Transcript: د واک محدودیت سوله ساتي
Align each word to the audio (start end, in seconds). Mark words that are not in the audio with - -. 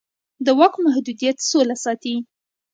د 0.45 0.47
واک 0.59 0.73
محدودیت 0.85 1.37
سوله 1.49 1.75
ساتي 1.83 2.15